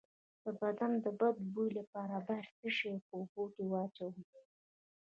د 0.43 0.45
بدن 0.61 0.91
د 1.03 1.05
بد 1.19 1.35
بوی 1.53 1.69
لپاره 1.79 2.15
باید 2.27 2.47
څه 2.59 2.67
شی 2.77 2.93
په 3.05 3.13
اوبو 3.19 3.43
کې 3.53 3.63
واچوم؟ 3.71 4.13